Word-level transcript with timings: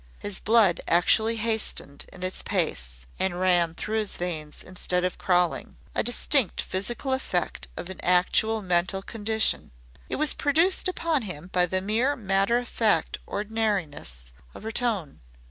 His 0.17 0.39
blood 0.39 0.81
actually 0.87 1.35
hastened 1.35 2.05
its 2.11 2.41
pace, 2.41 3.05
and 3.19 3.39
ran 3.39 3.75
through 3.75 3.97
his 3.99 4.17
veins 4.17 4.63
instead 4.63 5.03
of 5.03 5.19
crawling 5.19 5.75
a 5.93 6.01
distinct 6.01 6.59
physical 6.59 7.13
effect 7.13 7.67
of 7.77 7.87
an 7.87 7.99
actual 8.03 8.63
mental 8.63 9.03
condition. 9.03 9.69
It 10.09 10.15
was 10.15 10.33
produced 10.33 10.87
upon 10.87 11.21
him 11.21 11.49
by 11.53 11.67
the 11.67 11.81
mere 11.81 12.15
matter 12.15 12.57
of 12.57 12.67
fact 12.67 13.19
ordinariness 13.27 14.33
of 14.55 14.63
her 14.63 14.71
tone. 14.71 15.19